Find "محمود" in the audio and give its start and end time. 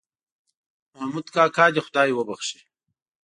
0.93-1.27